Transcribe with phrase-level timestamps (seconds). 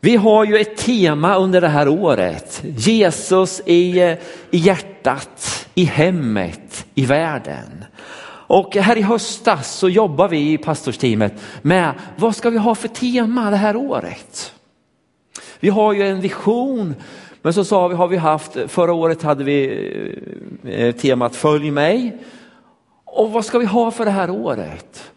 [0.00, 2.62] Vi har ju ett tema under det här året.
[2.64, 4.00] Jesus i,
[4.50, 7.84] i hjärtat, i hemmet, i världen.
[8.48, 11.32] Och här i höstas så jobbar vi i pastorsteamet
[11.62, 14.52] med vad ska vi ha för tema det här året?
[15.60, 16.94] Vi har ju en vision,
[17.42, 19.88] men så sa vi, har vi haft, förra året hade vi
[20.64, 22.18] eh, temat Följ mig.
[23.04, 25.10] Och vad ska vi ha för det här året?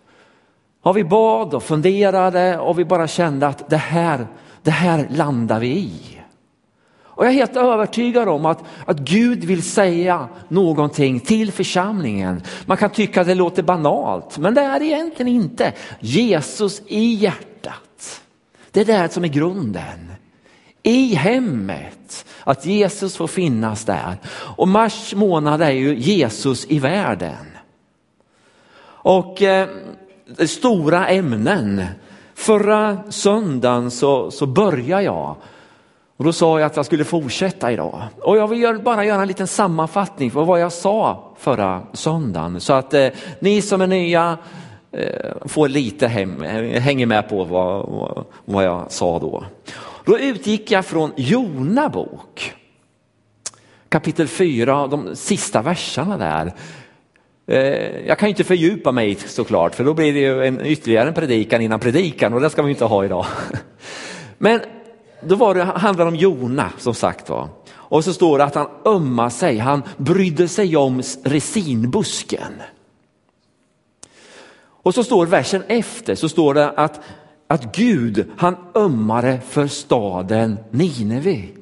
[0.82, 4.28] Har vi bad och funderade och vi bara kände att det här,
[4.64, 6.20] det här landar vi i.
[7.20, 12.42] Och jag är helt övertygad om att, att Gud vill säga någonting till församlingen.
[12.66, 15.74] Man kan tycka att det låter banalt, men det är det egentligen inte.
[16.00, 18.22] Jesus i hjärtat.
[18.72, 20.12] Det är det som är grunden.
[20.84, 24.18] I hemmet, att Jesus får finnas där.
[24.30, 27.46] Och mars månad är ju Jesus i världen.
[29.02, 29.68] Och eh,
[30.46, 31.84] stora ämnen.
[32.40, 35.36] Förra söndagen så, så började jag
[36.18, 38.04] och då sa jag att jag skulle fortsätta idag.
[38.22, 42.62] Och jag vill bara göra en liten sammanfattning för vad jag sa förra söndagen.
[42.62, 43.08] Så att eh,
[43.40, 44.38] ni som är nya
[44.92, 46.42] eh, får lite hem,
[46.74, 49.44] hänger med på vad, vad, vad jag sa då.
[50.06, 52.54] Då utgick jag från Jona bok.
[53.90, 56.54] Kapitel 4, de sista verserna där.
[57.50, 61.14] Eh, jag kan inte fördjupa mig såklart för då blir det ju en, ytterligare en
[61.14, 63.26] predikan innan predikan och det ska vi inte ha idag.
[64.38, 64.60] Men
[65.22, 67.50] då var det, handlar om Jona som sagt var.
[67.72, 72.54] Och så står det att han ömmar sig, han brydde sig om resinbusken.
[74.84, 77.02] Och så står versen efter så står det att,
[77.48, 81.59] att Gud han ömmade för staden Nineve.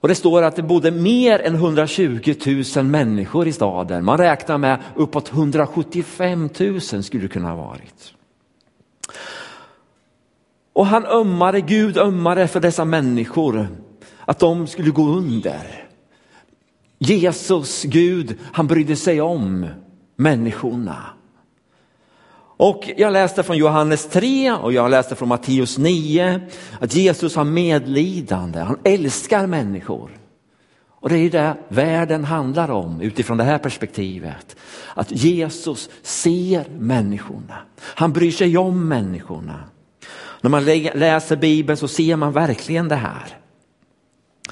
[0.00, 2.34] Och det står att det bodde mer än 120
[2.76, 4.04] 000 människor i staden.
[4.04, 8.12] Man räknar med uppåt 175 000 skulle det kunna ha varit.
[10.72, 13.68] Och han ömmade, Gud ömmade för dessa människor,
[14.24, 15.88] att de skulle gå under.
[16.98, 19.66] Jesus, Gud, han brydde sig om
[20.16, 21.15] människorna.
[22.56, 26.40] Och jag läste från Johannes 3 och jag läste från Matteus 9
[26.80, 30.10] att Jesus har medlidande, han älskar människor.
[30.88, 34.56] Och det är det världen handlar om utifrån det här perspektivet.
[34.94, 39.64] Att Jesus ser människorna, han bryr sig om människorna.
[40.40, 43.38] När man läser Bibeln så ser man verkligen det här.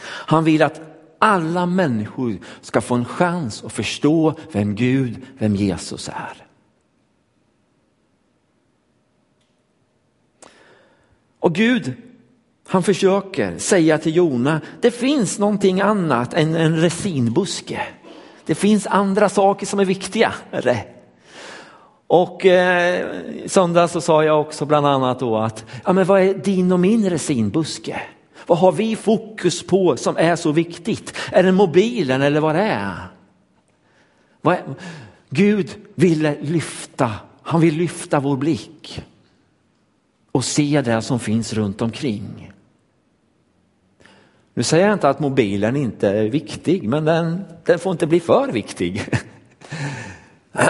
[0.02, 0.80] Han vill att
[1.18, 6.43] alla människor ska få en chans att förstå vem Gud, vem Jesus är.
[11.44, 11.92] Och Gud,
[12.66, 17.80] han försöker säga till Jona, det finns någonting annat än en resinbuske.
[18.44, 20.78] Det finns andra saker som är viktigare.
[22.06, 23.06] Och eh,
[23.46, 26.80] söndag så sa jag också bland annat då att, ja men vad är din och
[26.80, 28.02] min resinbuske?
[28.46, 31.16] Vad har vi fokus på som är så viktigt?
[31.32, 32.96] Är det mobilen eller vad det är?
[34.40, 34.62] Vad är?
[35.30, 37.10] Gud ville lyfta,
[37.42, 39.04] han vill lyfta vår blick
[40.34, 42.52] och se det som finns runt omkring.
[44.54, 48.20] Nu säger jag inte att mobilen inte är viktig, men den, den får inte bli
[48.20, 49.08] för viktig.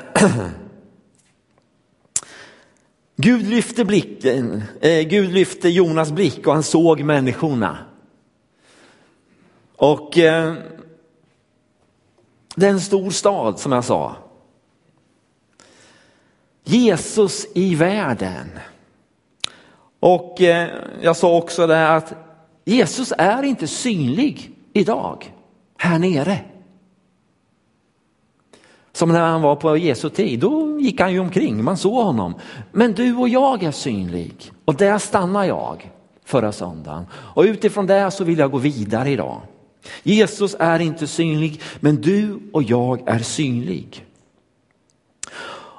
[3.16, 7.78] Gud lyfte blicken, eh, Gud lyfte Jonas blick och han såg människorna.
[9.76, 10.54] Och eh,
[12.54, 14.16] det är en stor stad som jag sa.
[16.64, 18.50] Jesus i världen.
[20.04, 20.68] Och eh,
[21.00, 22.14] jag sa också det att
[22.64, 25.32] Jesus är inte synlig idag
[25.78, 26.38] här nere.
[28.92, 32.34] Som när han var på Jesu tid, då gick han ju omkring, man såg honom.
[32.72, 35.92] Men du och jag är synlig och där stannar jag
[36.24, 37.06] förra söndagen.
[37.12, 39.40] Och utifrån det så vill jag gå vidare idag.
[40.02, 44.06] Jesus är inte synlig, men du och jag är synlig.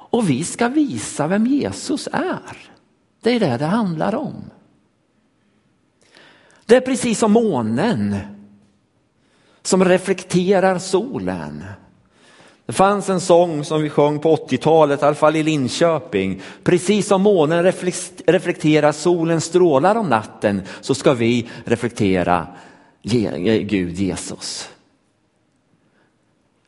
[0.10, 2.75] Och vi ska visa vem Jesus är.
[3.26, 4.44] Det är det det handlar om.
[6.66, 8.18] Det är precis som månen
[9.62, 11.64] som reflekterar solen.
[12.66, 16.42] Det fanns en sång som vi sjöng på 80-talet, i alla fall i Linköping.
[16.64, 17.64] Precis som månen
[18.26, 22.48] reflekterar solens strålar om natten så ska vi reflektera
[23.02, 24.70] Gud, Jesus.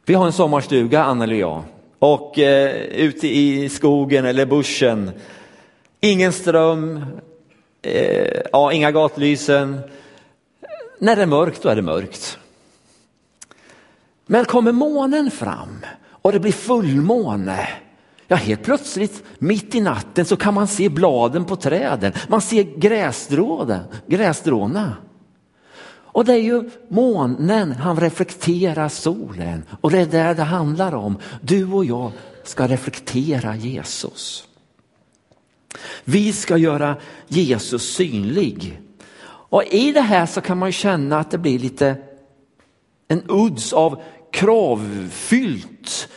[0.06, 1.63] Vi har en sommarstuga, Anneli och jag,
[2.00, 5.12] och eh, ute i skogen eller bussen,
[6.00, 7.06] ingen ström,
[7.82, 9.80] eh, ja, inga gatlysen.
[11.00, 12.38] När det är mörkt, då är det mörkt.
[14.26, 17.68] Men kommer månen fram och det blir fullmåne,
[18.28, 22.14] Ja, helt plötsligt mitt i natten så kan man se bladen på träden.
[22.28, 22.64] Man ser
[24.08, 24.96] grässtråna.
[26.18, 31.18] Och det är ju månen, han reflekterar solen och det är det det handlar om.
[31.42, 32.12] Du och jag
[32.44, 34.47] ska reflektera Jesus.
[36.03, 36.95] Vi ska göra
[37.27, 38.81] Jesus synlig.
[39.50, 41.95] Och i det här så kan man känna att det blir lite
[43.07, 44.01] en udds av
[44.31, 46.09] kravfyllt.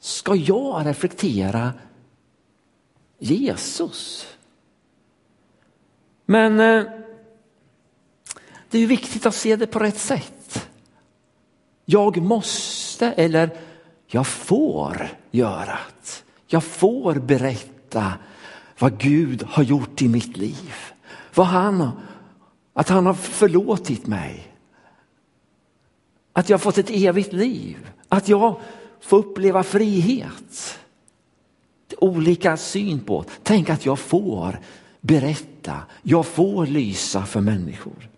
[0.00, 1.72] Ska jag reflektera
[3.18, 4.26] Jesus?
[6.26, 6.84] Men eh,
[8.70, 10.68] det är viktigt att se det på rätt sätt.
[11.84, 13.50] Jag måste eller
[14.06, 16.22] jag får göra det.
[16.46, 18.12] Jag får berätta
[18.78, 20.74] vad Gud har gjort i mitt liv.
[21.34, 21.90] Vad han,
[22.72, 24.54] att han har förlåtit mig.
[26.32, 27.90] Att jag har fått ett evigt liv.
[28.08, 28.60] Att jag
[29.00, 30.78] får uppleva frihet.
[31.98, 33.24] Olika syn på.
[33.42, 34.60] Tänk att jag får
[35.00, 35.76] berätta.
[36.02, 38.08] Jag får lysa för människor.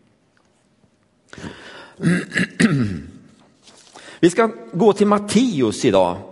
[4.20, 6.29] Vi ska gå till Matteus idag.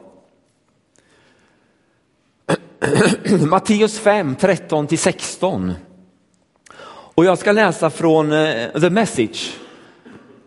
[3.48, 5.74] Matteus 5, 13 till 16.
[7.14, 9.56] Och jag ska läsa från eh, The Message.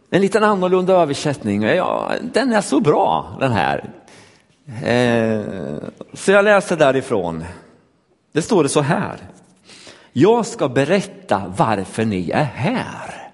[0.10, 1.64] En liten annorlunda översättning.
[1.64, 3.90] Ja, den är så bra den här.
[4.84, 5.42] Eh,
[6.14, 7.44] så jag läser därifrån.
[8.32, 9.18] Det står det så här.
[10.14, 13.32] Jag ska berätta varför ni är här.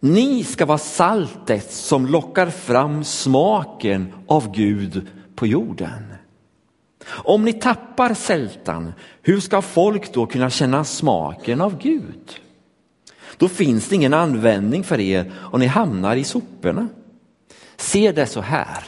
[0.00, 6.09] Ni ska vara saltet som lockar fram smaken av Gud på jorden.
[7.10, 8.92] Om ni tappar sältan,
[9.22, 12.40] hur ska folk då kunna känna smaken av Gud?
[13.36, 16.88] Då finns det ingen användning för er och ni hamnar i soporna.
[17.76, 18.84] Se det så här.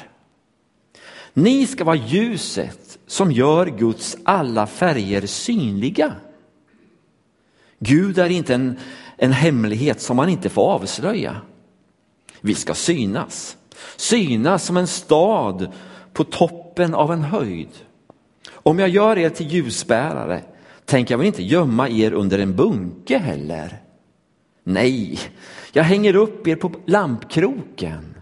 [1.34, 6.12] Ni ska vara ljuset som gör Guds alla färger synliga.
[7.78, 8.78] Gud är inte en,
[9.16, 11.36] en hemlighet som man inte får avslöja.
[12.40, 13.56] Vi ska synas.
[13.96, 15.72] Synas som en stad
[16.12, 17.68] på toppen av en höjd.
[18.62, 20.42] Om jag gör er till ljusbärare
[20.84, 23.78] tänker jag väl inte gömma er under en bunke heller.
[24.64, 25.18] Nej,
[25.72, 28.14] jag hänger upp er på lampkroken.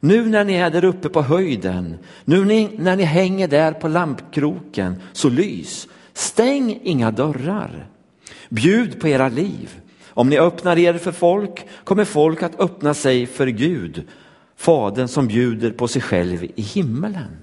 [0.00, 2.44] Nu när ni är där uppe på höjden, nu
[2.78, 5.88] när ni hänger där på lampkroken, så lys.
[6.12, 7.86] Stäng inga dörrar.
[8.48, 9.80] Bjud på era liv.
[10.08, 14.08] Om ni öppnar er för folk kommer folk att öppna sig för Gud,
[14.56, 17.36] Fadern som bjuder på sig själv i himmelen.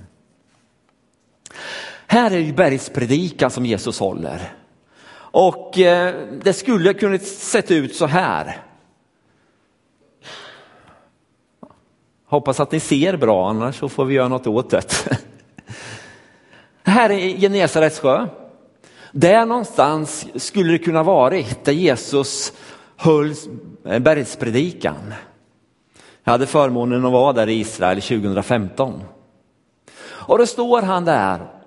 [2.12, 4.54] Här är ju bergspredikan som Jesus håller.
[5.14, 8.58] Och eh, det skulle kunna sett ut så här.
[12.26, 15.18] Hoppas att ni ser bra, annars så får vi göra något åt det.
[16.84, 18.28] Här är Genesarets sjö.
[19.12, 22.54] Där någonstans skulle det kunna varit där Jesus
[22.98, 23.34] höll
[23.86, 25.14] eh, bergspredikan.
[26.24, 29.04] Jag hade förmånen att vara där i Israel 2015.
[30.04, 31.61] Och då står han där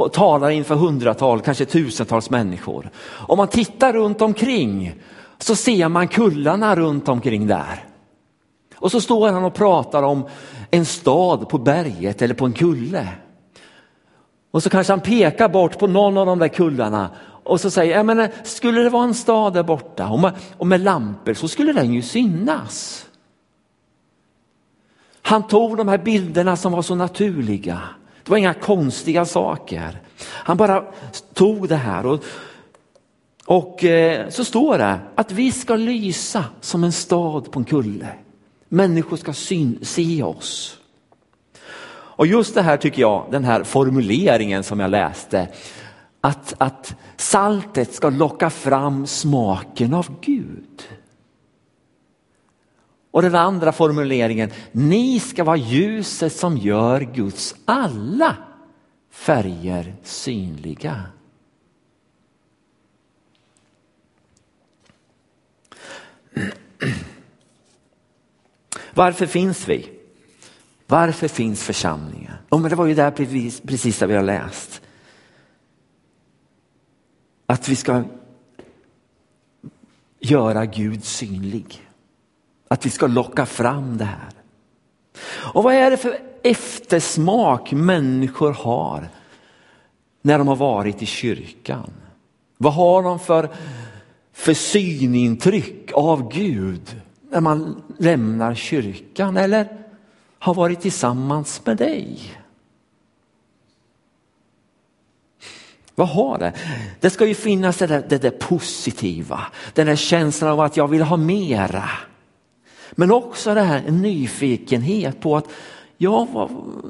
[0.00, 2.90] och talar inför hundratals, kanske tusentals människor.
[3.06, 4.94] Om man tittar runt omkring
[5.38, 7.84] så ser man kullarna runt omkring där.
[8.76, 10.28] Och så står han och pratar om
[10.70, 13.08] en stad på berget eller på en kulle.
[14.50, 17.10] Och så kanske han pekar bort på någon av de där kullarna
[17.44, 20.32] och så säger, jag menar, eh, skulle det vara en stad där borta och med,
[20.56, 23.06] och med lampor så skulle den ju synas.
[25.22, 27.80] Han tog de här bilderna som var så naturliga.
[28.24, 30.00] Det var inga konstiga saker.
[30.22, 30.84] Han bara
[31.34, 32.24] tog det här och,
[33.46, 38.08] och eh, så står det att vi ska lysa som en stad på en kulle.
[38.68, 40.76] Människor ska syn, se oss.
[41.92, 45.48] Och just det här tycker jag, den här formuleringen som jag läste,
[46.20, 50.82] att, att saltet ska locka fram smaken av Gud.
[53.10, 58.36] Och den andra formuleringen, ni ska vara ljuset som gör Guds alla
[59.10, 61.02] färger synliga.
[68.94, 69.90] Varför finns vi?
[70.86, 72.34] Varför finns församlingen?
[72.50, 74.82] Oh, men det var ju där precis, precis där vi har läst.
[77.46, 78.02] Att vi ska
[80.20, 81.89] göra Gud synlig.
[82.74, 84.30] Att vi ska locka fram det här.
[85.54, 89.08] Och vad är det för eftersmak människor har
[90.22, 91.92] när de har varit i kyrkan?
[92.56, 93.48] Vad har de för,
[94.32, 97.00] för synintryck av Gud
[97.30, 99.84] när man lämnar kyrkan eller
[100.38, 102.18] har varit tillsammans med dig?
[105.94, 106.52] Vad har det?
[107.00, 109.40] Det ska ju finnas det där, det där positiva,
[109.74, 111.90] den där känslan av att jag vill ha mera.
[113.00, 115.48] Men också det här en nyfikenhet på att
[115.98, 116.48] ja, vad,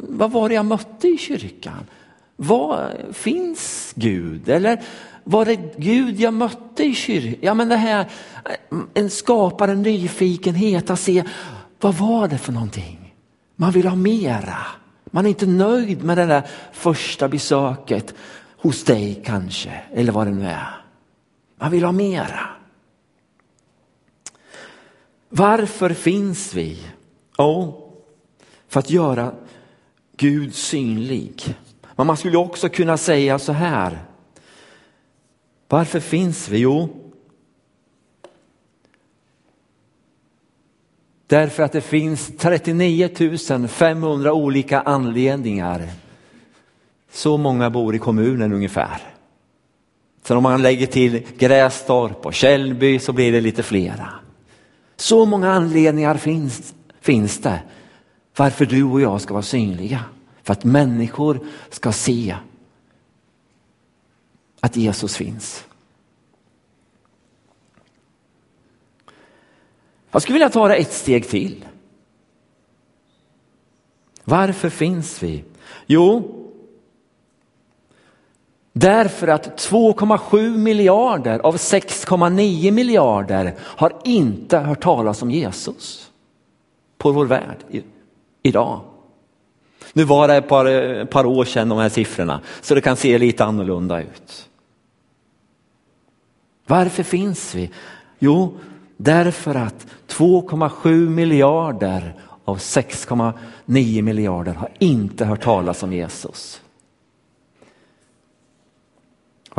[0.09, 1.87] vad var det jag mötte i kyrkan?
[2.37, 4.49] Vad finns Gud?
[4.49, 4.83] Eller
[5.25, 7.35] var det Gud jag mötte i kyrkan?
[7.41, 8.07] Ja, men det här
[8.95, 11.25] en skapar en nyfikenhet att se
[11.81, 13.15] vad var det för någonting?
[13.57, 14.59] Man vill ha mera.
[15.05, 18.15] Man är inte nöjd med det där första besöket
[18.57, 20.85] hos dig kanske, eller vad det nu är.
[21.59, 22.60] Man vill ha mera.
[25.33, 26.79] Varför finns vi?
[27.39, 27.87] Jo,
[28.69, 29.35] för att göra
[30.17, 31.57] Gud synlig.
[31.97, 33.99] Men man skulle också kunna säga så här.
[35.69, 36.59] Varför finns vi?
[36.59, 36.89] Jo,
[41.27, 45.89] därför att det finns 39 500 olika anledningar.
[47.11, 49.03] Så många bor i kommunen ungefär.
[50.23, 54.09] Sen om man lägger till Grästorp och Källby så blir det lite flera.
[55.01, 57.63] Så många anledningar finns, finns det
[58.37, 60.05] varför du och jag ska vara synliga.
[60.43, 62.37] För att människor ska se
[64.61, 65.65] att Jesus finns.
[70.11, 71.65] Jag skulle vilja ta det ett steg till.
[74.25, 75.45] Varför finns vi?
[75.87, 76.40] Jo,
[78.73, 86.11] därför att 2,7 miljarder av 6,9 miljarder har inte hört talas om Jesus
[86.99, 87.57] på vår värld
[88.43, 88.81] idag.
[89.93, 92.97] Nu var det ett par, ett par år sedan de här siffrorna så det kan
[92.97, 94.49] se lite annorlunda ut.
[96.67, 97.71] Varför finns vi?
[98.19, 98.59] Jo,
[98.97, 106.61] därför att 2,7 miljarder av 6,9 miljarder har inte hört talas om Jesus.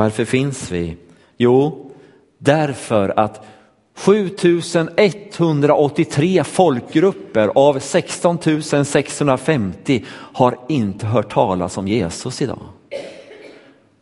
[0.01, 0.98] Varför finns vi?
[1.38, 1.91] Jo,
[2.38, 3.46] därför att
[3.96, 8.38] 7183 folkgrupper av 16
[8.86, 12.60] 650 har inte hört talas om Jesus idag.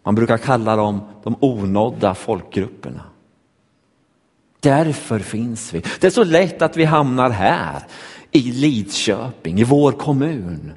[0.06, 3.04] Man brukar kalla dem de onådda folkgrupperna.
[4.60, 5.82] Därför finns vi.
[6.00, 7.84] Det är så lätt att vi hamnar här
[8.32, 10.72] i Lidköping, i vår kommun.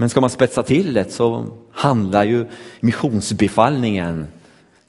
[0.00, 2.46] Men ska man spetsa till det så handlar ju
[2.80, 4.26] missionsbefallningen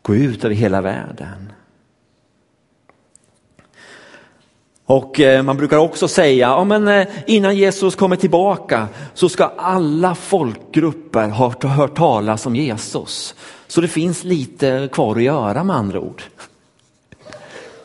[0.01, 1.51] gå ut över hela världen.
[4.85, 9.51] Och eh, man brukar också säga, ja, men eh, innan Jesus kommer tillbaka så ska
[9.57, 13.35] alla folkgrupper ha hört talas om Jesus.
[13.67, 16.23] Så det finns lite kvar att göra med andra ord.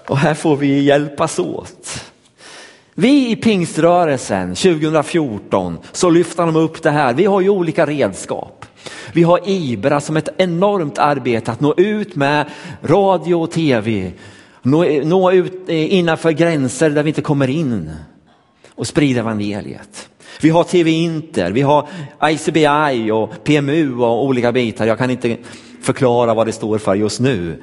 [0.09, 2.05] Och här får vi hjälpas åt.
[2.97, 7.15] Vi i pingströrelsen 2014 så lyfter de upp det här.
[7.15, 8.67] Vi har ju olika redskap.
[9.13, 12.47] Vi har Ibra som ett enormt arbete att nå ut med
[12.83, 14.13] radio och tv.
[14.63, 17.91] Nå, nå ut eh, innanför gränser där vi inte kommer in
[18.75, 20.09] och sprida evangeliet.
[20.41, 21.89] Vi har TV Inter, vi har
[22.23, 24.87] ICBI och PMU och olika bitar.
[24.87, 25.37] Jag kan inte
[25.83, 27.63] förklara vad det står för just nu.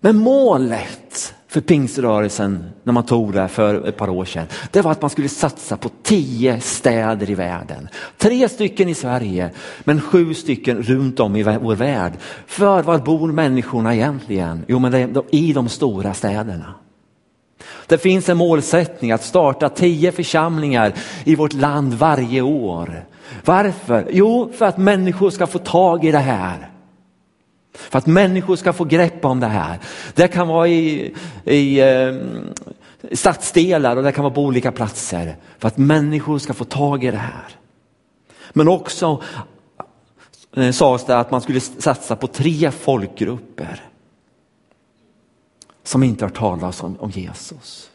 [0.00, 4.46] Men målet för pingströrelsen när man tog det för ett par år sedan.
[4.70, 7.88] Det var att man skulle satsa på tio städer i världen.
[8.18, 9.50] Tre stycken i Sverige
[9.84, 12.12] men sju stycken runt om i vår värld.
[12.46, 14.64] För var bor människorna egentligen?
[14.68, 16.74] Jo men det är i de stora städerna.
[17.86, 20.92] Det finns en målsättning att starta tio församlingar
[21.24, 23.04] i vårt land varje år.
[23.44, 24.08] Varför?
[24.10, 26.69] Jo, för att människor ska få tag i det här.
[27.72, 29.78] För att människor ska få grepp om det här.
[30.14, 32.14] Det kan vara i, i eh,
[33.12, 35.36] stadsdelar och det kan vara på olika platser.
[35.58, 37.56] För att människor ska få tag i det här.
[38.52, 39.22] Men också
[40.56, 43.84] eh, sades det att man skulle satsa på tre folkgrupper.
[45.82, 47.90] Som inte har talat om, om Jesus.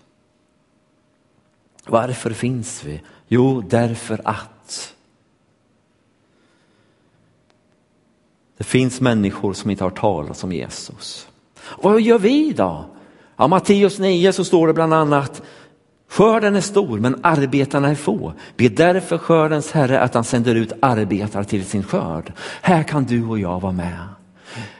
[1.87, 3.01] Varför finns vi?
[3.27, 4.94] Jo, därför att
[8.57, 11.27] Det finns människor som inte har talat om Jesus.
[11.81, 12.85] Vad gör vi då?
[13.37, 15.41] Ja, Matteus 9 så står det bland annat
[16.09, 18.33] Skörden är stor men arbetarna är få.
[18.57, 22.33] Be därför skördens herre att han sänder ut arbetare till sin skörd.
[22.61, 24.07] Här kan du och jag vara med.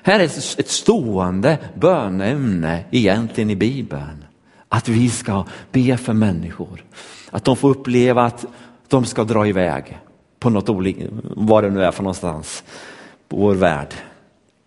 [0.04, 0.26] Här är
[0.60, 4.26] ett stående bönämne egentligen i Bibeln.
[4.70, 6.84] Att vi ska be för människor.
[7.32, 8.46] Att de får uppleva att
[8.88, 10.00] de ska dra iväg
[10.40, 12.64] på något olika, vad det nu är för någonstans
[13.30, 13.94] på vår värld.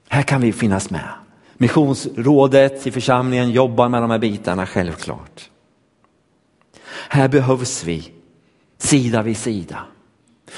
[0.09, 1.09] Här kan vi finnas med.
[1.55, 5.51] Missionsrådet i församlingen jobbar med de här bitarna självklart.
[7.09, 8.13] Här behövs vi
[8.79, 9.79] sida vid sida.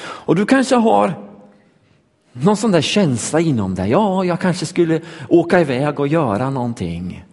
[0.00, 1.30] Och du kanske har
[2.32, 7.24] Någon sån där känsla inom dig, ja jag kanske skulle åka iväg och göra någonting.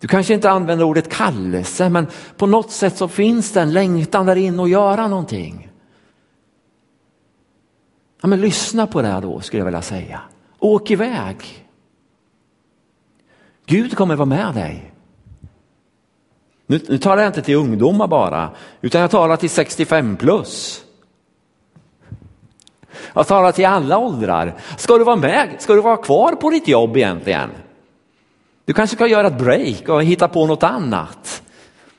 [0.00, 4.26] Du kanske inte använder ordet kallelse men på något sätt så finns det en längtan
[4.26, 5.67] där inne att göra någonting.
[8.20, 10.20] Ja, men lyssna på det här då skulle jag vilja säga.
[10.58, 11.66] Åk iväg.
[13.66, 14.92] Gud kommer vara med dig.
[16.66, 20.84] Nu, nu talar jag inte till ungdomar bara, utan jag talar till 65 plus.
[23.14, 24.54] Jag talar till alla åldrar.
[24.76, 25.56] Ska du vara med?
[25.58, 27.50] Ska du vara kvar på ditt jobb egentligen?
[28.64, 31.42] Du kanske ska göra ett break och hitta på något annat.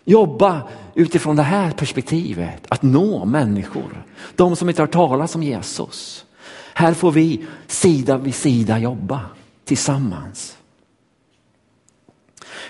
[0.05, 0.61] Jobba
[0.96, 4.05] utifrån det här perspektivet, att nå människor.
[4.36, 6.25] De som inte har talat om Jesus.
[6.74, 9.22] Här får vi sida vid sida jobba
[9.65, 10.58] tillsammans.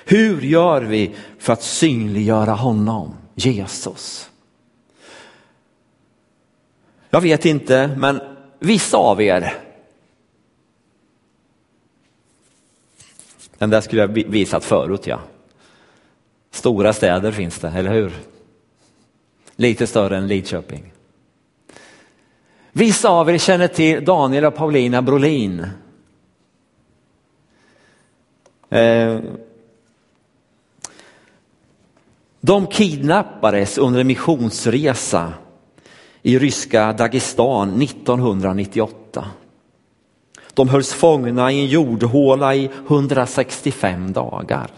[0.06, 4.30] Hur gör vi för att synliggöra honom, Jesus?
[7.10, 8.22] Jag vet inte, men
[8.60, 9.54] vissa av er
[13.60, 15.20] Den där skulle jag visat förut ja.
[16.52, 18.14] Stora städer finns det, eller hur?
[19.56, 20.94] Lite större än Lidköping.
[22.72, 25.68] Vissa av er känner till Daniel och Paulina Brolin.
[28.70, 29.20] Eh,
[32.42, 35.34] de kidnappades under en missionsresa
[36.22, 39.26] i ryska Dagestan 1998.
[40.54, 44.72] De hölls fångna i en jordhåla i 165 dagar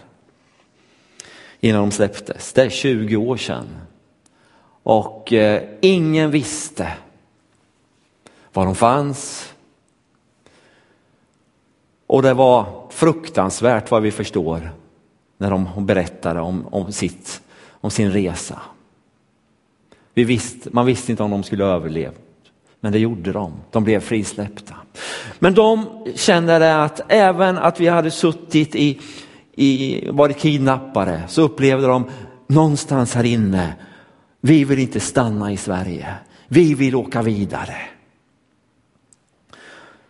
[1.64, 2.52] innan de släpptes.
[2.52, 3.66] Det är 20 år sedan.
[4.82, 6.92] Och eh, ingen visste
[8.52, 9.52] var de fanns.
[12.06, 14.70] Och det var fruktansvärt vad vi förstår
[15.38, 18.60] när de berättade om, om, sitt, om sin resa.
[20.14, 22.14] Vi visste, man visste inte om de skulle överleva,
[22.80, 23.52] men det gjorde de.
[23.70, 24.74] De blev frisläppta.
[25.38, 29.00] Men de kände att även att vi hade suttit i,
[29.56, 32.10] i varit kidnappare så upplevde de
[32.46, 33.74] någonstans här inne,
[34.40, 36.14] vi vill inte stanna i Sverige.
[36.48, 37.76] Vi vill åka vidare.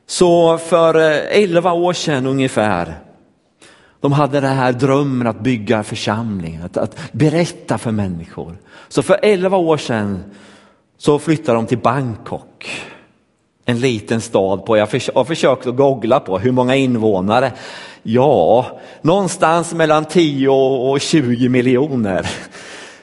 [0.07, 2.95] Så för eh, elva år sedan ungefär,
[4.01, 8.59] de hade den här drömmen att bygga församling, att, att berätta för människor.
[8.89, 10.25] Så för elva år sedan
[10.99, 12.82] så flyttade de till Bangkok.
[13.65, 17.53] En liten stad på, jag har försökt att googla på hur många invånare.
[18.03, 18.67] Ja,
[19.03, 22.31] någonstans mellan 10 och 20 miljoner.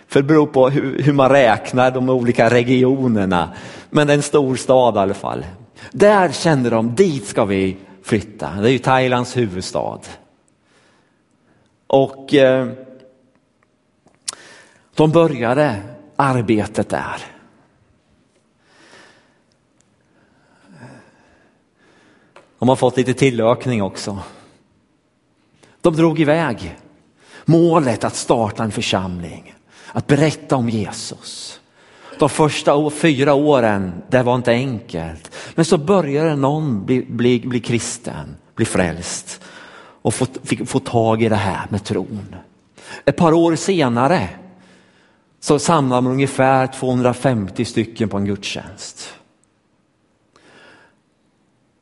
[0.07, 3.49] För det beror på hur, man räknar de olika regionerna.
[3.89, 5.45] Men det är en stor stad i alla fall.
[5.91, 8.49] Där kände de, dit ska vi flytta.
[8.61, 9.99] Det är ju Thailands huvudstad.
[11.87, 12.67] Och eh,
[14.95, 15.75] de började
[16.15, 17.38] arbetet där.
[22.59, 24.19] De har fått lite tillökning också.
[25.81, 26.77] De drog iväg.
[27.45, 29.53] Målet att starta en församling,
[29.91, 31.59] att berätta om Jesus.
[32.19, 35.31] De första fyra åren, det var inte enkelt.
[35.55, 39.41] Men så började någon bli, bli, bli kristen, bli frälst
[40.01, 42.35] och få, fick få tag i det här med tron.
[43.05, 44.29] Ett par år senare
[45.39, 49.18] så samlade man ungefär 250 stycken på en gudstjänst.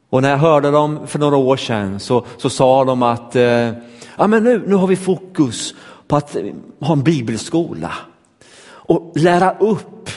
[0.10, 3.72] Och när jag hörde dem för några år sedan så, så sa de att eh,
[4.18, 5.76] ja, men nu, nu har vi fokus
[6.08, 6.44] på att eh,
[6.80, 7.92] ha en bibelskola
[8.70, 10.10] och lära upp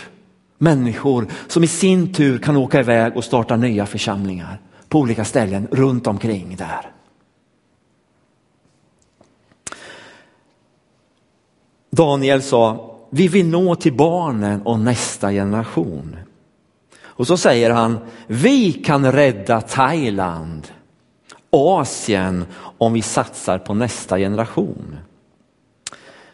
[0.58, 5.68] människor som i sin tur kan åka iväg och starta nya församlingar på olika ställen
[5.70, 6.90] runt omkring där.
[11.90, 16.16] Daniel sa, vi vill nå till barnen och nästa generation.
[17.20, 20.68] Och så säger han, vi kan rädda Thailand,
[21.50, 22.44] Asien
[22.78, 24.96] om vi satsar på nästa generation.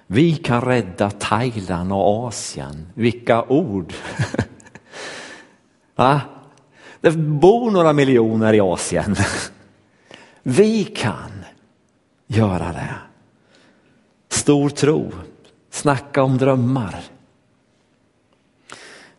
[0.07, 2.87] Vi kan rädda Thailand och Asien.
[2.95, 3.93] Vilka ord!
[5.97, 6.21] Va?
[7.01, 9.17] Det bor några miljoner i Asien.
[10.43, 11.45] Vi kan
[12.27, 12.95] göra det.
[14.29, 15.13] Stor tro,
[15.71, 17.16] snacka om drömmar.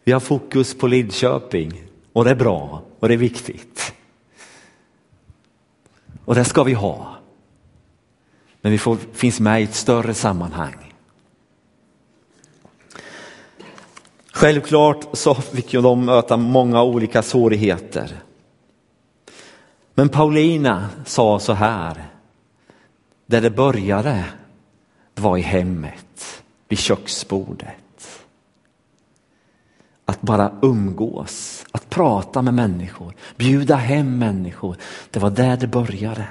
[0.08, 3.94] Vi har fokus på Lidköping och det är bra och det är viktigt.
[6.26, 7.16] Och det ska vi ha.
[8.62, 10.94] Men vi får, finns med i ett större sammanhang.
[14.32, 18.20] Självklart så fick ju de möta många olika svårigheter.
[19.94, 22.06] Men Paulina sa så här,
[23.26, 24.26] där det började
[25.16, 27.87] var i hemmet, vid köksbordet
[30.10, 34.78] att bara umgås, att prata med människor, bjuda hem människor.
[35.12, 36.28] Det var där det började.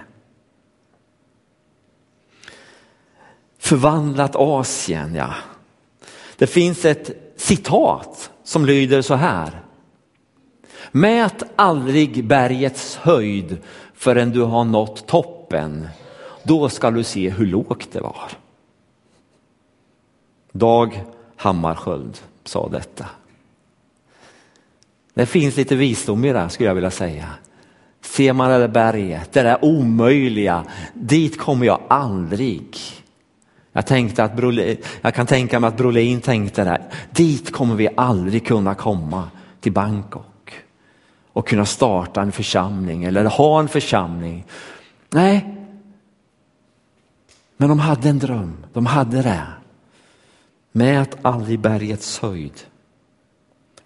[3.59, 5.35] Förvandlat Asien, ja.
[6.37, 9.63] Det finns ett citat som lyder så här.
[10.93, 13.57] Mät aldrig bergets höjd
[13.95, 15.89] förrän du har nått toppen.
[16.43, 18.31] Då ska du se hur lågt det var.
[20.53, 21.05] Dag
[21.37, 23.07] Hammarskjöld sa detta.
[25.17, 27.29] Det finns lite visdom i det skulle jag vilja säga.
[28.01, 32.77] Ser man det där berget, det där omöjliga, dit kommer jag aldrig.
[33.73, 37.89] Jag, tänkte att Brolin, jag kan tänka mig att Brolin tänkte det, dit kommer vi
[37.97, 40.65] aldrig kunna komma till Bangkok
[41.33, 44.45] och kunna starta en församling eller ha en församling.
[45.11, 45.57] Nej,
[47.57, 49.47] men de hade en dröm, de hade det.
[50.73, 52.63] Mät aldrig bergets höjd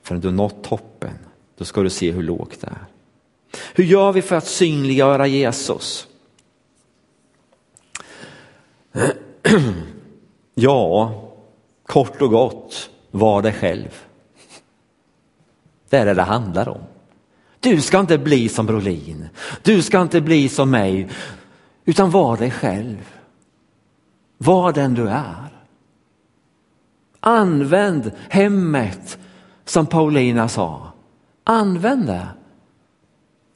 [0.03, 1.19] förrän du nått toppen.
[1.59, 2.87] Då ska du se hur lågt det är.
[3.75, 6.07] Hur gör vi för att synliggöra Jesus?
[10.55, 11.15] Ja,
[11.87, 14.05] kort och gott, var dig själv.
[15.89, 16.81] Det är det det handlar om.
[17.61, 19.29] Du ska inte bli som Brolin.
[19.63, 21.09] Du ska inte bli som mig,
[21.85, 23.15] utan var dig själv.
[24.39, 25.49] Var den du är.
[27.21, 29.19] Använd hemmet
[29.65, 30.93] som Paulina sa.
[31.45, 32.27] Använd det.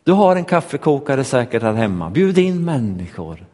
[0.04, 2.10] Du har en kaffekokare säkert här hemma.
[2.10, 3.46] Bjud in människor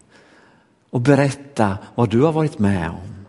[0.91, 3.27] och berätta vad du har varit med om.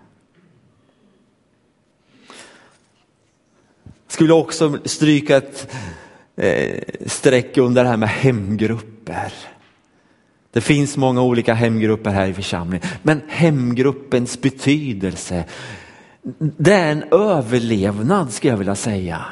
[4.08, 5.74] Skulle också stryka ett
[6.36, 9.34] eh, streck under det här med hemgrupper.
[10.52, 15.46] Det finns många olika hemgrupper här i församlingen, men hemgruppens betydelse,
[16.40, 19.26] det är en överlevnad ska jag vilja säga.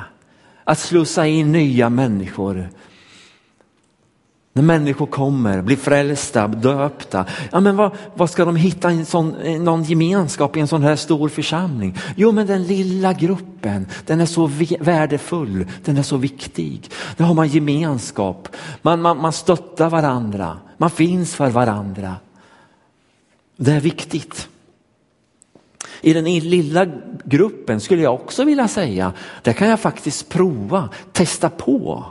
[0.64, 2.70] Att slussa in nya människor
[4.60, 9.36] när människor kommer, blir frälsta, döpta, ja, men vad, vad ska de hitta i sån,
[9.60, 11.98] någon gemenskap i en sån här stor församling?
[12.16, 16.92] Jo, men den lilla gruppen, den är så värdefull, den är så viktig.
[17.18, 18.48] Där har man gemenskap,
[18.82, 22.16] man, man, man stöttar varandra, man finns för varandra.
[23.58, 24.48] Det är viktigt.
[26.02, 26.88] I den lilla
[27.26, 32.06] gruppen skulle jag också vilja säga, där kan jag faktiskt prova, testa på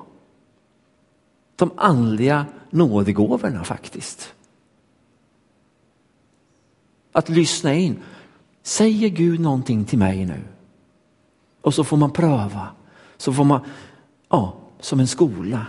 [1.56, 4.34] de andliga nådegåvorna faktiskt.
[7.12, 7.96] Att lyssna in.
[8.62, 10.40] Säger Gud någonting till mig nu?
[11.60, 12.68] Och så får man pröva.
[13.16, 13.60] Så får man,
[14.28, 15.66] ja, som en skola.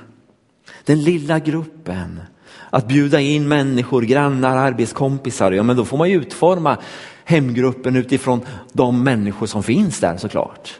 [0.85, 2.19] Den lilla gruppen.
[2.69, 5.51] Att bjuda in människor, grannar, arbetskompisar.
[5.51, 6.77] Ja, men då får man ju utforma
[7.29, 8.41] hemgruppen utifrån
[8.73, 10.79] de människor som finns där såklart.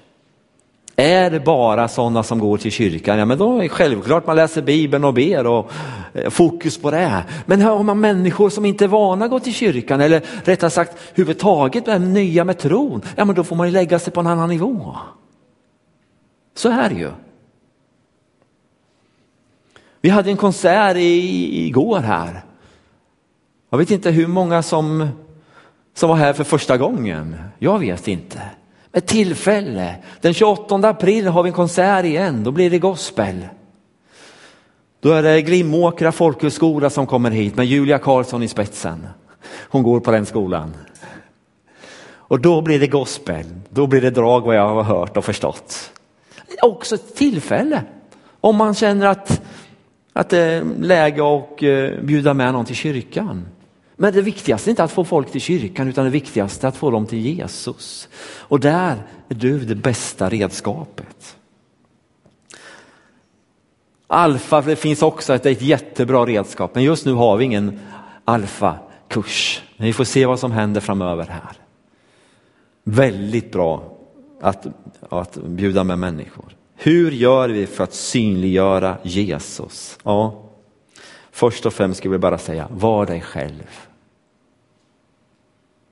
[0.95, 4.35] Är det bara sådana som går till kyrkan, ja men då är det självklart man
[4.35, 5.71] läser Bibeln och ber och
[6.13, 7.23] eh, fokus på det.
[7.45, 10.97] Men har man människor som inte är vana att gå till kyrkan eller rättare sagt
[11.13, 14.27] huvudtaget är nya med tron, ja men då får man ju lägga sig på en
[14.27, 14.95] annan nivå.
[16.55, 17.09] Så är det ju.
[20.01, 22.43] Vi hade en konsert i, igår här.
[23.69, 25.09] Jag vet inte hur många som,
[25.93, 27.35] som var här för första gången.
[27.59, 28.41] Jag vet inte.
[28.93, 29.95] Ett tillfälle.
[30.21, 33.47] Den 28 april har vi en konsert igen, då blir det gospel.
[35.01, 39.07] Då är det Glimåkra folkhögskola som kommer hit med Julia Karlsson i spetsen.
[39.69, 40.73] Hon går på den skolan.
[42.29, 45.91] Och då blir det gospel, då blir det drag vad jag har hört och förstått.
[46.61, 47.83] Också ett tillfälle
[48.41, 49.41] om man känner att,
[50.13, 53.45] att det är läge att eh, bjuda med någon till kyrkan.
[54.01, 56.77] Men det viktigaste är inte att få folk till kyrkan utan det viktigaste är att
[56.77, 58.09] få dem till Jesus.
[58.37, 61.37] Och där är du det bästa redskapet.
[64.07, 67.79] Alfa, det finns också ett, ett jättebra redskap, men just nu har vi ingen
[68.25, 69.61] alfa-kurs.
[69.77, 71.57] Men vi får se vad som händer framöver här.
[72.83, 73.97] Väldigt bra
[74.41, 74.67] att,
[75.09, 76.55] att bjuda med människor.
[76.75, 79.97] Hur gör vi för att synliggöra Jesus?
[80.03, 80.48] Ja,
[81.39, 83.69] först och främst skulle vi bara säga, var dig själv.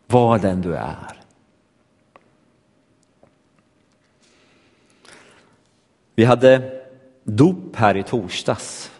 [0.07, 1.21] Var den du är.
[6.15, 6.81] Vi hade
[7.23, 8.91] dop här i torsdags.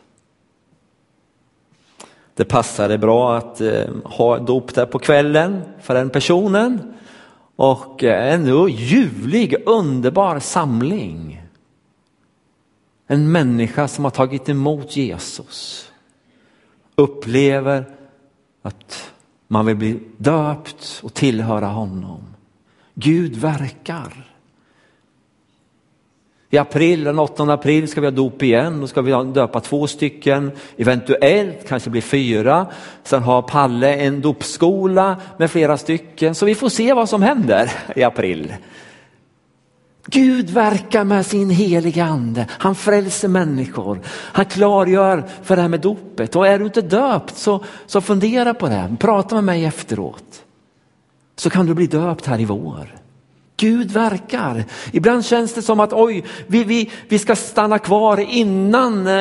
[2.34, 6.94] Det passade bra att eh, ha dop där på kvällen för den personen.
[7.56, 11.42] Och eh, en ljuvlig, underbar samling.
[13.08, 15.88] En människa som har tagit emot Jesus
[16.98, 17.86] upplever
[18.62, 19.12] att
[19.48, 22.22] man vill bli döpt och tillhöra honom.
[22.94, 24.28] Gud verkar.
[26.50, 29.88] I april, den 8 april ska vi ha dop igen, då ska vi döpa två
[29.88, 32.68] stycken, eventuellt kanske blir fyra.
[33.04, 37.72] Sen har Palle en dopskola med flera stycken, så vi får se vad som händer
[37.96, 38.54] i april.
[40.10, 42.46] Gud verkar med sin heliga ande.
[42.50, 44.00] Han frälser människor.
[44.08, 46.36] Han klargör för det här med dopet.
[46.36, 48.96] Och är du inte döpt så, så fundera på det.
[49.00, 50.44] Prata med mig efteråt.
[51.36, 52.98] Så kan du bli döpt här i vår.
[53.60, 54.64] Gud verkar.
[54.92, 59.14] Ibland känns det som att oj, vi, vi, vi ska stanna kvar innan, eh,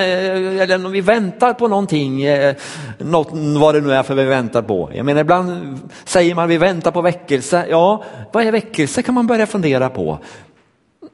[0.61, 2.57] eller om vi väntar på någonting, eh,
[2.99, 4.91] något, vad det nu är för vi väntar på.
[4.95, 7.67] Jag menar ibland säger man vi väntar på väckelse.
[7.71, 10.19] Ja, vad är väckelse kan man börja fundera på.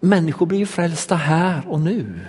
[0.04, 2.20] Människor blir ju frälsta här och nu.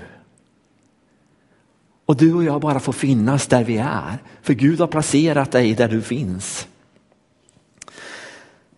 [2.05, 4.17] Och du och jag bara får finnas där vi är.
[4.41, 6.67] För Gud har placerat dig där du finns.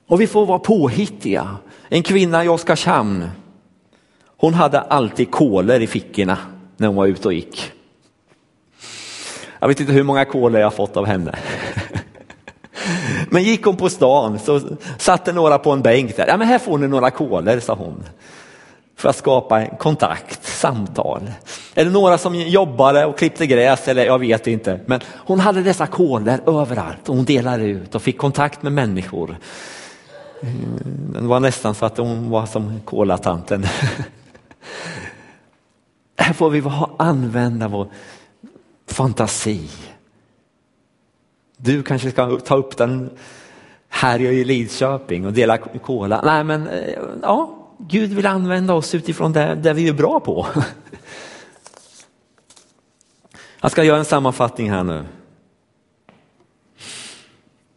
[0.07, 1.57] Och vi får vara påhittiga.
[1.89, 3.29] En kvinna i Oskarshamn,
[4.37, 6.37] hon hade alltid kolor i fickorna
[6.77, 7.71] när hon var ute och gick.
[9.59, 11.35] Jag vet inte hur många kolor jag fått av henne.
[13.29, 14.61] Men gick hon på stan så
[14.97, 16.27] satte några på en bänk där.
[16.27, 18.03] Ja, men här får ni några kolor, sa hon
[18.95, 21.31] för att skapa en kontakt, samtal.
[21.75, 24.79] Eller några som jobbade och klippte gräs eller jag vet inte.
[24.85, 29.37] Men hon hade dessa koder överallt och hon delade ut och fick kontakt med människor.
[30.41, 33.65] Mm, det var nästan så att hon var som kolatanten.
[36.17, 36.63] Här får vi
[36.97, 37.87] använda vår
[38.87, 39.69] fantasi.
[41.57, 43.09] Du kanske ska ta upp den
[43.89, 46.21] här i Lidköping och dela kola.
[46.25, 50.47] Nej men eh, ja, Gud vill använda oss utifrån det, det vi är bra på.
[53.61, 55.05] Jag ska göra en sammanfattning här nu.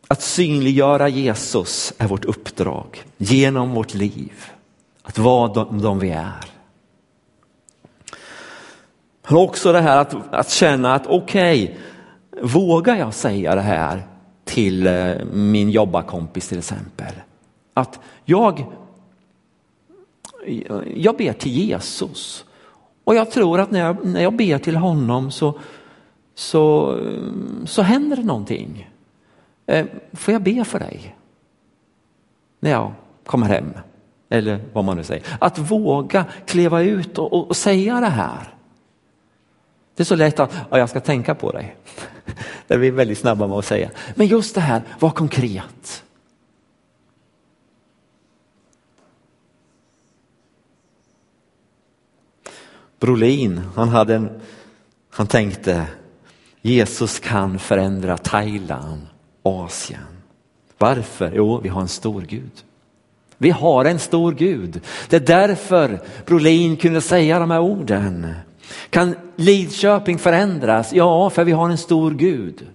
[0.09, 4.33] Att synliggöra Jesus är vårt uppdrag genom vårt liv.
[5.03, 6.45] Att vara de, de vi är.
[9.29, 14.07] Men också det här att, att känna att okej, okay, vågar jag säga det här
[14.45, 17.13] till eh, min jobbarkompis till exempel?
[17.75, 18.67] Att jag
[20.95, 22.45] jag ber till Jesus.
[23.05, 25.59] Och jag tror att när jag, när jag ber till honom så,
[26.35, 26.99] så,
[27.67, 28.91] så händer det någonting.
[29.67, 31.17] Eh, får jag be för dig?
[32.61, 32.93] När jag
[33.27, 33.73] kommer hem.
[34.29, 35.27] Eller vad man nu säger.
[35.41, 38.55] Att våga kliva ut och, och, och säga det här.
[39.97, 41.77] Det är så lätt att ja, jag ska tänka på dig.
[42.67, 43.91] Det är vi väldigt snabba med att säga.
[44.15, 46.05] Men just det här, var konkret.
[53.01, 54.41] Brolin, han, hade en,
[55.11, 55.87] han tänkte
[56.63, 59.07] Jesus kan förändra Thailand,
[59.43, 60.01] Asien.
[60.79, 61.33] Varför?
[61.35, 62.51] Jo, vi har en stor Gud.
[63.39, 64.81] Vi har en stor Gud.
[65.09, 68.35] Det är därför Brolin kunde säga de här orden.
[68.91, 70.93] Kan Lidköping förändras?
[70.93, 72.67] Ja, för vi har en stor Gud.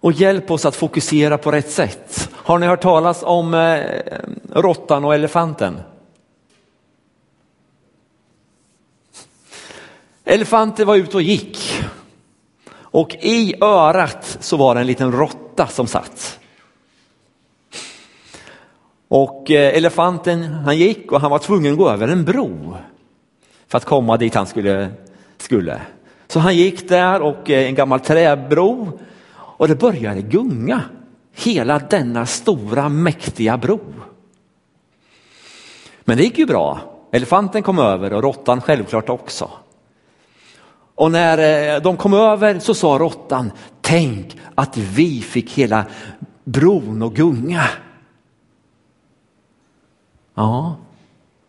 [0.00, 2.30] Och hjälp oss att fokusera på rätt sätt.
[2.32, 3.80] Har ni hört talas om eh,
[4.52, 5.80] råttan och elefanten?
[10.24, 11.84] Elefanten var ute och gick
[12.94, 16.40] och i örat så var det en liten råtta som satt.
[19.08, 22.76] Och eh, elefanten han gick och han var tvungen att gå över en bro
[23.68, 24.90] för att komma dit han skulle.
[25.36, 25.80] skulle.
[26.26, 28.98] Så han gick där och eh, en gammal träbro
[29.36, 30.80] och det började gunga.
[31.32, 33.80] Hela denna stora mäktiga bro.
[36.04, 36.80] Men det gick ju bra.
[37.12, 39.50] Elefanten kom över och råttan självklart också.
[40.94, 45.86] Och när eh, de kom över så sa råttan, tänk att vi fick hela
[46.44, 47.64] bron att gunga.
[50.34, 50.76] Ja,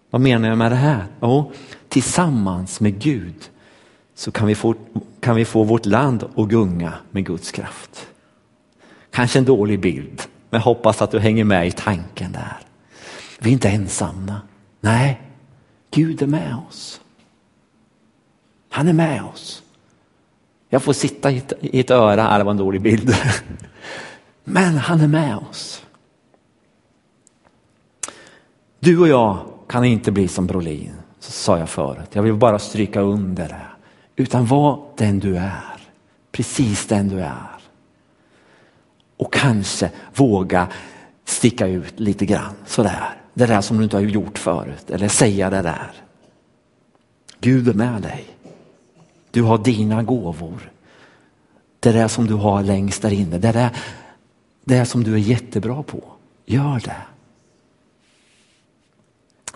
[0.09, 1.05] vad menar jag med det här?
[1.21, 1.51] Jo,
[1.89, 3.49] tillsammans med Gud
[4.15, 4.75] så kan vi, få,
[5.19, 8.07] kan vi få vårt land att gunga med Guds kraft.
[9.11, 12.57] Kanske en dålig bild, men hoppas att du hänger med i tanken där.
[13.39, 14.41] Vi är inte ensamma.
[14.81, 15.21] Nej,
[15.91, 17.01] Gud är med oss.
[18.75, 19.63] Han är med oss.
[20.69, 23.15] Jag får sitta i ett, i ett öra, det var en dålig bild.
[24.43, 25.85] Men han är med oss.
[28.79, 32.09] Du och jag kan inte bli som Brolin, så sa jag förut.
[32.11, 33.65] Jag vill bara stryka under det.
[34.15, 35.77] Utan var den du är,
[36.31, 37.59] precis den du är.
[39.17, 40.67] Och kanske våga
[41.25, 43.21] sticka ut lite grann sådär.
[43.33, 45.91] Det där som du inte har gjort förut eller säga det där.
[47.39, 48.34] Gud är med dig.
[49.35, 50.71] Du har dina gåvor.
[51.79, 53.69] Det där som du har längst där inne, det där,
[54.63, 56.03] det som du är jättebra på.
[56.45, 57.01] Gör det.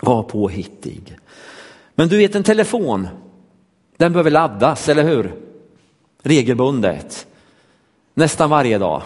[0.00, 1.18] Var påhittig.
[1.94, 3.08] Men du vet en telefon,
[3.96, 5.34] den behöver laddas, eller hur?
[6.22, 7.26] Regelbundet.
[8.14, 9.02] Nästan varje dag.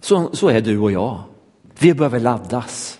[0.00, 1.22] Så, så är du och jag.
[1.78, 2.98] Vi behöver laddas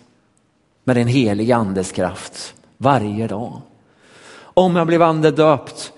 [0.85, 3.61] med den helige andes kraft varje dag.
[4.39, 5.93] Om jag blev andedöpt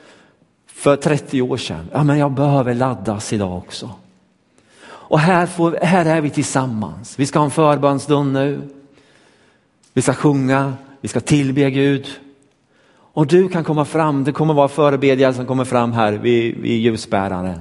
[0.79, 3.91] för 30 år sedan, ja men jag behöver laddas idag också.
[4.87, 7.19] Och här, får, här är vi tillsammans.
[7.19, 8.69] Vi ska ha en förbönsstund nu.
[9.93, 12.07] Vi ska sjunga, vi ska tillbe Gud.
[12.91, 16.81] Och du kan komma fram, det kommer vara förebedjare som kommer fram här vid, vid
[16.81, 17.61] ljusbäraren.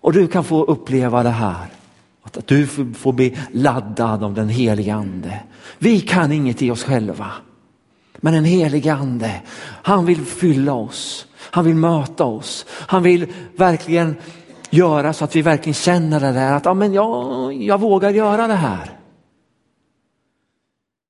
[0.00, 1.66] Och du kan få uppleva det här.
[2.22, 5.40] Att du får bli laddad av den helige ande.
[5.78, 7.32] Vi kan inget i oss själva.
[8.16, 9.30] Men den helige ande,
[9.82, 11.26] han vill fylla oss.
[11.38, 12.66] Han vill möta oss.
[12.68, 13.26] Han vill
[13.56, 14.16] verkligen
[14.70, 18.46] göra så att vi verkligen känner det där att ja, men jag, jag vågar göra
[18.46, 18.95] det här.